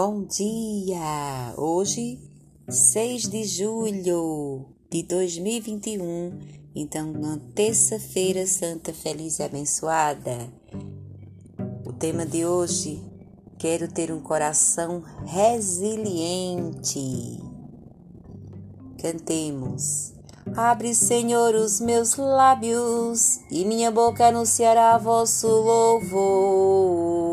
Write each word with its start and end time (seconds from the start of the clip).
Bom 0.00 0.22
dia! 0.22 1.52
Hoje, 1.56 2.20
6 2.68 3.22
de 3.30 3.42
julho 3.42 4.66
de 4.88 5.02
2021, 5.02 6.38
então, 6.72 7.10
na 7.10 7.40
terça-feira 7.52 8.46
santa, 8.46 8.92
feliz 8.92 9.40
e 9.40 9.42
abençoada. 9.42 10.52
O 11.84 11.92
tema 11.92 12.24
de 12.24 12.46
hoje: 12.46 13.02
quero 13.58 13.88
ter 13.88 14.12
um 14.12 14.20
coração 14.20 15.02
resiliente. 15.26 17.00
Cantemos. 19.02 20.14
Abre, 20.54 20.94
Senhor, 20.94 21.56
os 21.56 21.80
meus 21.80 22.14
lábios 22.14 23.40
e 23.50 23.64
minha 23.64 23.90
boca 23.90 24.28
anunciará 24.28 24.96
vosso 24.96 25.48
louvor. 25.48 27.27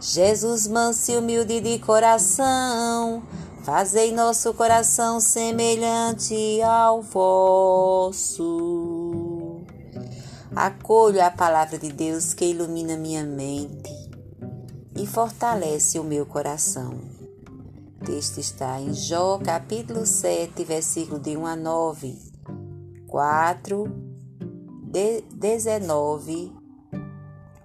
Jesus, 0.00 0.66
manso 0.66 1.12
e 1.12 1.18
humilde 1.18 1.60
de 1.60 1.78
coração, 1.78 3.22
fazei 3.62 4.12
nosso 4.12 4.54
coração 4.54 5.20
semelhante 5.20 6.62
ao 6.62 7.02
vosso. 7.02 8.40
Acolho 10.56 11.22
a 11.22 11.30
palavra 11.30 11.78
de 11.78 11.92
Deus 11.92 12.32
que 12.32 12.46
ilumina 12.46 12.96
minha 12.96 13.22
mente 13.24 13.92
e 14.96 15.06
fortalece 15.06 15.98
o 15.98 16.04
meu 16.04 16.24
coração. 16.24 16.94
O 18.00 18.04
texto 18.06 18.38
está 18.38 18.80
em 18.80 18.94
Jó, 18.94 19.38
capítulo 19.38 20.06
7, 20.06 20.64
versículo 20.64 21.20
de 21.20 21.36
1 21.36 21.46
a 21.46 21.56
9, 21.56 22.18
4, 23.06 23.84
19, 25.36 26.52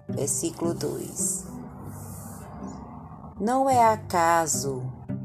versículo 0.09 0.73
2. 0.73 1.44
Não 3.39 3.69
é 3.69 3.83
acaso 3.83 4.81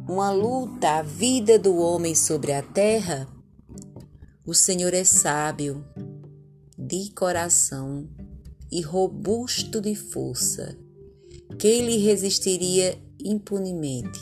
uma 0.08 0.32
luta 0.32 0.98
a 0.98 1.02
vida 1.02 1.56
do 1.56 1.76
homem 1.76 2.12
sobre 2.12 2.52
a 2.52 2.60
terra? 2.60 3.28
O 4.44 4.52
Senhor 4.52 4.92
é 4.92 5.04
sábio, 5.04 5.84
de 6.76 7.12
coração 7.12 8.08
e 8.68 8.80
robusto 8.80 9.80
de 9.80 9.94
força. 9.94 10.76
Quem 11.56 11.86
lhe 11.86 11.98
resistiria 11.98 12.98
impunemente? 13.22 14.20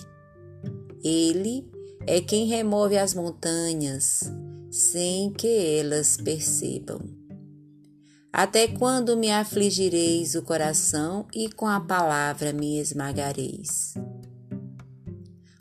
Ele 1.02 1.66
é 2.06 2.20
quem 2.20 2.46
remove 2.46 2.98
as 2.98 3.14
montanhas 3.14 4.20
sem 4.70 5.32
que 5.32 5.48
elas 5.48 6.18
percebam. 6.18 7.17
Até 8.38 8.68
quando 8.68 9.16
me 9.16 9.32
afligireis 9.32 10.36
o 10.36 10.42
coração 10.42 11.26
e 11.34 11.50
com 11.50 11.66
a 11.66 11.80
palavra 11.80 12.52
me 12.52 12.78
esmagareis? 12.78 13.94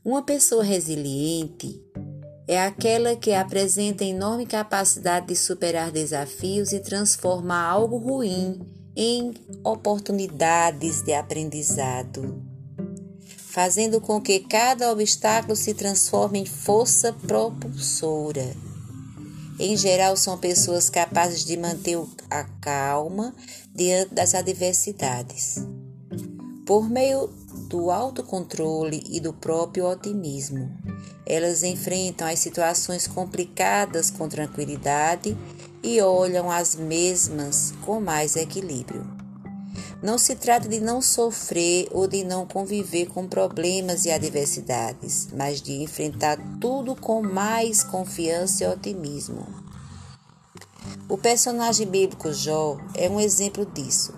Uma 0.05 0.21
pessoa 0.21 0.63
resiliente 0.63 1.81
é 2.47 2.61
aquela 2.61 3.15
que 3.15 3.33
apresenta 3.33 4.05
enorme 4.05 4.45
capacidade 4.45 5.25
de 5.25 5.35
superar 5.35 5.89
desafios 5.89 6.71
e 6.71 6.79
transformar 6.79 7.63
algo 7.63 7.97
ruim 7.97 8.59
em 8.95 9.33
oportunidades 9.63 11.01
de 11.01 11.15
aprendizado, 11.15 12.45
fazendo 13.25 13.99
com 13.99 14.21
que 14.21 14.41
cada 14.41 14.91
obstáculo 14.91 15.55
se 15.55 15.73
transforme 15.73 16.41
em 16.41 16.45
força 16.45 17.11
propulsora 17.11 18.66
em 19.59 19.75
geral, 19.75 20.15
são 20.15 20.37
pessoas 20.37 20.89
capazes 20.89 21.43
de 21.43 21.57
manter 21.57 21.97
a 22.29 22.43
calma 22.61 23.33
diante 23.73 24.13
das 24.13 24.35
adversidades. 24.35 25.55
Por 26.65 26.89
meio 26.89 27.27
do 27.67 27.89
autocontrole 27.89 29.03
e 29.09 29.19
do 29.19 29.33
próprio 29.33 29.89
otimismo, 29.89 30.69
elas 31.25 31.63
enfrentam 31.63 32.27
as 32.27 32.39
situações 32.39 33.07
complicadas 33.07 34.11
com 34.11 34.29
tranquilidade 34.29 35.35
e 35.81 36.01
olham 36.01 36.51
as 36.51 36.75
mesmas 36.75 37.73
com 37.83 37.99
mais 37.99 38.35
equilíbrio. 38.35 39.16
Não 40.01 40.17
se 40.17 40.35
trata 40.35 40.69
de 40.69 40.79
não 40.79 41.01
sofrer 41.01 41.87
ou 41.91 42.07
de 42.07 42.23
não 42.23 42.45
conviver 42.45 43.07
com 43.07 43.27
problemas 43.27 44.05
e 44.05 44.11
adversidades, 44.11 45.29
mas 45.33 45.59
de 45.59 45.81
enfrentar 45.81 46.37
tudo 46.61 46.95
com 46.95 47.23
mais 47.23 47.83
confiança 47.83 48.63
e 48.63 48.67
otimismo. 48.67 49.47
O 51.09 51.17
personagem 51.17 51.87
bíblico 51.87 52.31
Jó 52.31 52.77
é 52.93 53.09
um 53.09 53.19
exemplo 53.19 53.65
disso. 53.65 54.13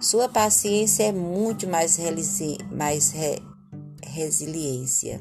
Sua 0.00 0.28
paciência 0.28 1.04
é 1.04 1.12
muito 1.12 1.66
mais, 1.66 1.98
mais 2.70 3.10
re 3.10 3.42
resiliência. 4.02 5.20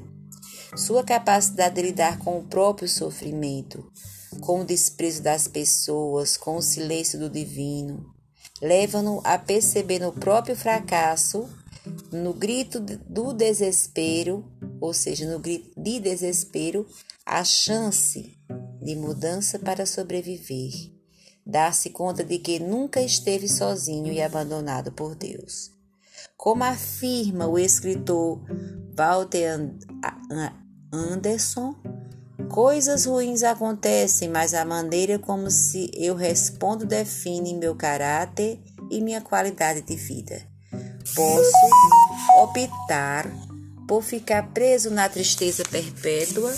Sua 0.75 1.03
capacidade 1.03 1.75
de 1.75 1.81
lidar 1.81 2.19
com 2.19 2.37
o 2.37 2.43
próprio 2.43 2.87
sofrimento, 2.87 3.83
com 4.41 4.61
o 4.61 4.65
desprezo 4.65 5.23
das 5.23 5.47
pessoas, 5.47 6.37
com 6.37 6.57
o 6.57 6.61
silêncio 6.61 7.17
do 7.17 7.29
divino, 7.29 8.13
levam-no 8.61 9.21
a 9.23 9.37
perceber 9.37 9.99
no 9.99 10.11
próprio 10.11 10.55
fracasso, 10.55 11.49
no 12.11 12.33
grito 12.33 12.79
do 12.79 13.33
desespero, 13.33 14.45
ou 14.79 14.93
seja, 14.93 15.29
no 15.29 15.39
grito 15.39 15.71
de 15.79 15.99
desespero, 15.99 16.87
a 17.25 17.43
chance 17.43 18.37
de 18.81 18.95
mudança 18.95 19.59
para 19.59 19.85
sobreviver. 19.85 20.71
Dar-se 21.45 21.89
conta 21.89 22.23
de 22.23 22.39
que 22.39 22.59
nunca 22.59 23.01
esteve 23.01 23.49
sozinho 23.49 24.11
e 24.13 24.21
abandonado 24.21 24.91
por 24.91 25.13
Deus. 25.13 25.71
Como 26.37 26.63
afirma 26.63 27.47
o 27.47 27.59
escritor 27.59 28.41
Walter 28.97 29.59
Anderson, 30.91 31.75
Coisas 32.49 33.05
ruins 33.05 33.43
acontecem, 33.43 34.27
mas 34.27 34.53
a 34.53 34.65
maneira 34.65 35.19
como 35.19 35.51
se 35.51 35.91
eu 35.93 36.15
respondo 36.15 36.85
define 36.85 37.53
meu 37.53 37.75
caráter 37.75 38.59
e 38.89 39.01
minha 39.01 39.21
qualidade 39.21 39.81
de 39.81 39.95
vida. 39.95 40.41
Posso 41.15 42.41
optar 42.41 43.31
por 43.87 44.01
ficar 44.01 44.51
preso 44.51 44.89
na 44.89 45.07
tristeza 45.07 45.63
perpétua, 45.63 46.51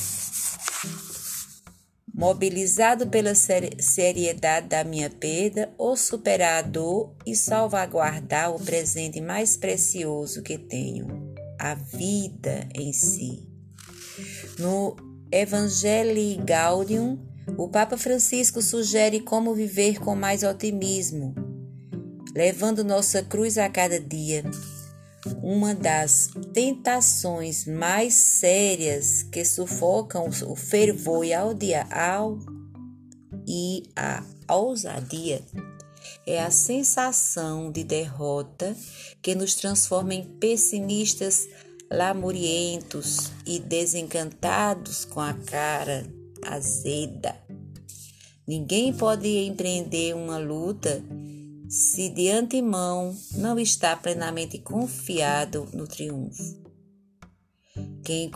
mobilizado 2.14 3.08
pela 3.08 3.34
seriedade 3.36 4.70
da 4.70 4.84
minha 4.86 5.10
perda, 5.10 5.74
ou 5.78 5.98
superar 5.98 6.64
a 6.64 6.68
dor 6.68 7.14
e 7.26 7.36
salvaguardar 7.36 8.56
o 8.56 8.60
presente 8.60 9.20
mais 9.20 9.58
precioso 9.58 10.42
que 10.42 10.58
tenho, 10.58 11.34
a 11.60 11.76
vida 11.76 12.68
em 12.74 12.94
si. 12.94 13.50
No 14.58 14.96
Evangelii 15.32 16.38
Gaudium, 16.38 17.20
o 17.58 17.68
Papa 17.68 17.98
Francisco 17.98 18.62
sugere 18.62 19.20
como 19.20 19.54
viver 19.54 20.00
com 20.00 20.16
mais 20.16 20.44
otimismo, 20.44 21.34
levando 22.36 22.84
nossa 22.84 23.24
cruz 23.24 23.58
a 23.58 23.70
cada 23.70 24.00
dia. 24.00 24.44
Uma 25.42 25.74
das 25.74 26.30
tentações 26.54 27.66
mais 27.66 28.14
sérias 28.14 29.24
que 29.24 29.44
sufocam 29.44 30.30
o 30.48 30.56
fervor 30.56 31.26
e 31.26 31.34
a, 31.34 31.46
e 33.48 33.84
a 33.96 34.24
ousadia 34.56 35.42
é 36.26 36.42
a 36.42 36.52
sensação 36.52 37.72
de 37.72 37.84
derrota 37.84 38.76
que 39.22 39.36
nos 39.36 39.56
transforma 39.56 40.14
em 40.14 40.24
pessimistas 40.24 41.48
lamurientos 41.92 43.32
e 43.46 43.60
desencantados 43.60 45.06
com 45.06 45.20
a 45.20 45.34
cara 45.34 46.06
azeda. 46.44 47.36
Ninguém 48.48 48.94
pode 48.94 49.28
empreender 49.28 50.16
uma 50.16 50.38
luta 50.38 51.04
se 51.68 52.10
de 52.10 52.30
antemão 52.30 53.16
não 53.34 53.60
está 53.60 53.96
plenamente 53.96 54.60
confiado 54.60 55.68
no 55.74 55.88
triunfo. 55.88 56.64
Quem, 58.04 58.32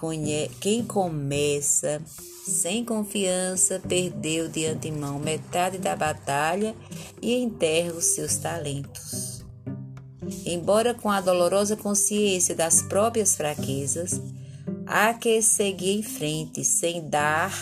quem 0.60 0.84
começa 0.84 2.02
sem 2.50 2.84
confiança 2.84 3.80
perdeu 3.80 4.50
de 4.50 4.66
antemão 4.66 5.19
metade 5.19 5.78
da 5.78 5.95
batalha 5.95 6.75
e 7.22 7.36
enterra 7.36 7.94
os 7.94 8.06
seus 8.06 8.38
talentos. 8.38 9.29
Embora 10.45 10.94
com 10.94 11.09
a 11.09 11.21
dolorosa 11.21 11.75
consciência 11.75 12.56
das 12.56 12.81
próprias 12.81 13.36
fraquezas, 13.36 14.21
há 14.86 15.13
que 15.13 15.41
seguir 15.41 16.00
em 16.00 16.03
frente 16.03 16.63
sem 16.63 17.07
dar, 17.09 17.53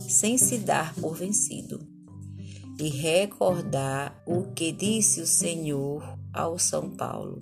sem 0.00 0.38
se 0.38 0.58
dar 0.58 0.94
por 0.94 1.14
vencido. 1.14 1.80
E 2.78 2.88
recordar 2.88 4.20
o 4.26 4.52
que 4.52 4.72
disse 4.72 5.20
o 5.20 5.26
Senhor 5.26 6.18
ao 6.32 6.58
São 6.58 6.90
Paulo: 6.90 7.40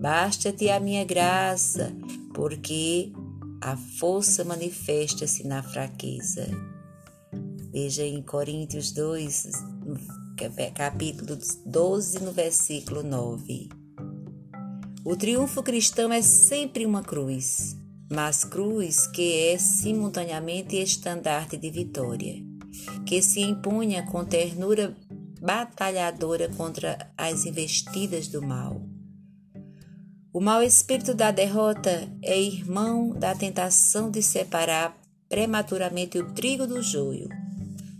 Basta-te 0.00 0.70
a 0.70 0.80
minha 0.80 1.04
graça, 1.04 1.94
porque 2.32 3.12
a 3.60 3.76
força 3.76 4.42
manifesta-se 4.42 5.46
na 5.46 5.62
fraqueza. 5.62 6.48
Veja 7.70 8.04
em 8.04 8.22
Coríntios 8.22 8.92
2, 8.92 9.50
capítulo 10.74 11.38
12, 11.66 12.20
no 12.20 12.32
versículo 12.32 13.02
9. 13.02 13.83
O 15.06 15.14
triunfo 15.14 15.62
cristão 15.62 16.10
é 16.10 16.22
sempre 16.22 16.86
uma 16.86 17.02
cruz, 17.02 17.76
mas 18.10 18.42
cruz 18.42 19.06
que 19.06 19.48
é 19.48 19.58
simultaneamente 19.58 20.76
estandarte 20.76 21.58
de 21.58 21.70
vitória, 21.70 22.42
que 23.04 23.20
se 23.20 23.42
impunha 23.42 24.06
com 24.06 24.24
ternura 24.24 24.96
batalhadora 25.42 26.48
contra 26.56 27.12
as 27.18 27.44
investidas 27.44 28.28
do 28.28 28.40
mal. 28.40 28.80
O 30.32 30.40
mau 30.40 30.62
espírito 30.62 31.12
da 31.12 31.30
derrota 31.30 32.10
é 32.22 32.40
irmão 32.40 33.10
da 33.10 33.34
tentação 33.34 34.10
de 34.10 34.22
separar 34.22 34.98
prematuramente 35.28 36.16
o 36.16 36.32
trigo 36.32 36.66
do 36.66 36.82
joio, 36.82 37.28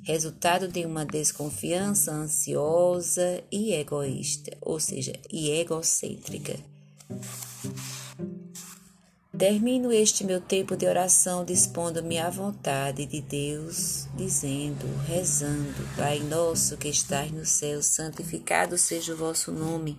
resultado 0.02 0.68
de 0.68 0.86
uma 0.86 1.04
desconfiança 1.04 2.12
ansiosa 2.12 3.44
e 3.52 3.74
egoísta, 3.74 4.56
ou 4.62 4.80
seja, 4.80 5.12
e 5.30 5.50
egocêntrica. 5.50 6.72
Termino 9.36 9.92
este 9.92 10.24
meu 10.24 10.40
tempo 10.40 10.76
de 10.76 10.86
oração 10.86 11.44
dispondo-me 11.44 12.18
à 12.18 12.30
vontade 12.30 13.04
de 13.04 13.20
Deus, 13.20 14.06
dizendo, 14.14 14.86
rezando: 15.06 15.74
Pai 15.96 16.20
nosso 16.20 16.76
que 16.76 16.88
estás 16.88 17.32
no 17.32 17.44
céu, 17.44 17.82
santificado 17.82 18.78
seja 18.78 19.12
o 19.12 19.16
vosso 19.16 19.50
nome. 19.50 19.98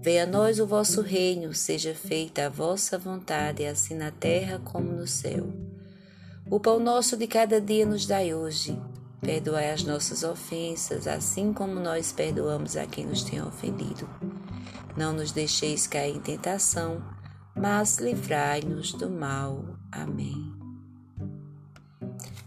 Venha 0.00 0.22
a 0.22 0.26
nós 0.26 0.60
o 0.60 0.66
vosso 0.66 1.00
reino, 1.00 1.52
seja 1.52 1.94
feita 1.94 2.46
a 2.46 2.48
vossa 2.48 2.96
vontade, 2.96 3.66
assim 3.66 3.94
na 3.94 4.10
terra 4.10 4.60
como 4.64 4.92
no 4.92 5.06
céu. 5.06 5.52
O 6.48 6.58
pão 6.60 6.78
nosso 6.78 7.16
de 7.16 7.26
cada 7.26 7.60
dia 7.60 7.84
nos 7.84 8.06
dai 8.06 8.32
hoje. 8.34 8.80
Perdoai 9.20 9.70
as 9.70 9.82
nossas 9.82 10.22
ofensas, 10.22 11.06
assim 11.06 11.52
como 11.52 11.74
nós 11.74 12.12
perdoamos 12.12 12.76
a 12.76 12.86
quem 12.86 13.04
nos 13.04 13.22
tem 13.22 13.42
ofendido. 13.42 14.08
Não 14.96 15.12
nos 15.12 15.32
deixeis 15.32 15.86
cair 15.86 16.16
em 16.16 16.20
tentação 16.20 17.02
mas 17.54 17.98
livrai-nos 17.98 18.92
do 18.92 19.10
mal. 19.10 19.62
Amém. 19.90 20.52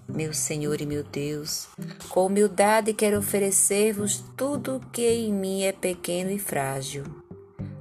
Meu 0.07 0.33
Senhor 0.33 0.79
e 0.79 0.85
meu 0.85 1.03
Deus, 1.03 1.67
com 2.09 2.27
humildade 2.27 2.93
quero 2.93 3.17
oferecer-vos 3.17 4.23
tudo 4.37 4.77
o 4.77 4.79
que 4.79 5.07
em 5.07 5.33
mim 5.33 5.63
é 5.63 5.71
pequeno 5.71 6.29
e 6.29 6.37
frágil. 6.37 7.03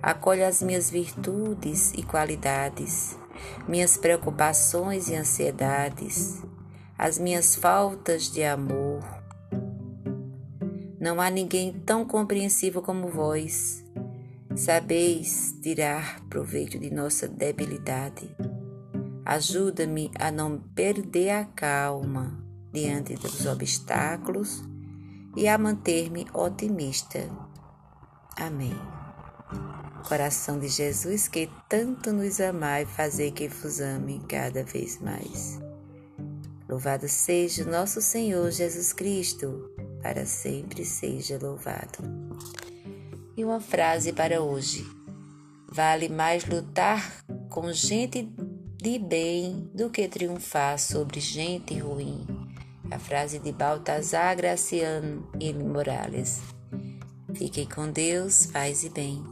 Acolhe 0.02 0.42
as 0.42 0.62
minhas 0.62 0.90
virtudes 0.90 1.92
e 1.92 2.02
qualidades, 2.02 3.16
minhas 3.68 3.96
preocupações 3.96 5.08
e 5.08 5.14
ansiedades, 5.14 6.42
as 6.98 7.18
minhas 7.18 7.54
faltas 7.54 8.24
de 8.30 8.42
amor. 8.42 9.02
Não 10.98 11.20
há 11.20 11.30
ninguém 11.30 11.72
tão 11.72 12.04
compreensivo 12.04 12.80
como 12.80 13.08
vós 13.08 13.81
Sabeis 14.56 15.56
tirar 15.62 16.20
proveito 16.28 16.78
de 16.78 16.90
nossa 16.90 17.26
debilidade. 17.26 18.36
Ajuda-me 19.24 20.10
a 20.18 20.30
não 20.30 20.58
perder 20.58 21.30
a 21.30 21.44
calma 21.46 22.38
diante 22.70 23.14
dos 23.14 23.46
obstáculos 23.46 24.62
e 25.36 25.48
a 25.48 25.56
manter-me 25.56 26.26
otimista. 26.34 27.30
Amém. 28.36 28.74
Coração 30.06 30.58
de 30.58 30.68
Jesus, 30.68 31.28
que 31.28 31.48
tanto 31.68 32.12
nos 32.12 32.38
amai, 32.38 32.84
fazer 32.84 33.32
que 33.32 33.48
vos 33.48 33.80
ame 33.80 34.20
cada 34.28 34.62
vez 34.64 35.00
mais. 35.00 35.58
Louvado 36.68 37.08
seja 37.08 37.64
nosso 37.64 38.02
Senhor 38.02 38.50
Jesus 38.50 38.92
Cristo, 38.92 39.70
para 40.02 40.26
sempre 40.26 40.84
seja 40.84 41.38
louvado. 41.40 42.02
E 43.36 43.44
uma 43.44 43.60
frase 43.60 44.12
para 44.12 44.42
hoje: 44.42 44.84
Vale 45.68 46.08
mais 46.08 46.44
lutar 46.44 47.24
com 47.48 47.72
gente 47.72 48.28
de 48.82 48.98
bem 48.98 49.70
do 49.74 49.88
que 49.88 50.06
triunfar 50.08 50.78
sobre 50.78 51.20
gente 51.20 51.78
ruim. 51.78 52.26
A 52.90 52.98
frase 52.98 53.38
de 53.38 53.52
Baltazar 53.52 54.36
Graciano 54.36 55.26
e 55.40 55.52
Morales. 55.54 56.42
Fiquem 57.34 57.66
com 57.66 57.90
Deus, 57.90 58.46
paz 58.46 58.84
e 58.84 58.90
bem. 58.90 59.22